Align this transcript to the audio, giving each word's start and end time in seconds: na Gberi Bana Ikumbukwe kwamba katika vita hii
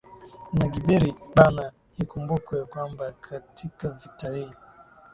na 0.57 0.65
Gberi 0.73 1.09
Bana 1.35 1.65
Ikumbukwe 2.01 2.59
kwamba 2.71 3.05
katika 3.21 3.89
vita 3.89 4.29
hii 4.29 4.51